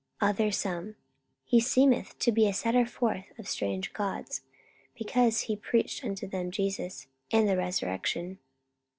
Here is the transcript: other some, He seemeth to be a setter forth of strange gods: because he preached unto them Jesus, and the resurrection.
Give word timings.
other 0.19 0.51
some, 0.51 0.95
He 1.45 1.59
seemeth 1.59 2.17
to 2.17 2.31
be 2.31 2.47
a 2.47 2.53
setter 2.55 2.87
forth 2.87 3.25
of 3.37 3.47
strange 3.47 3.93
gods: 3.93 4.41
because 4.95 5.41
he 5.41 5.55
preached 5.55 6.03
unto 6.03 6.25
them 6.27 6.49
Jesus, 6.49 7.05
and 7.31 7.47
the 7.47 7.55
resurrection. 7.55 8.39